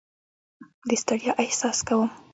[0.87, 2.09] د ستړیا احساس کوم.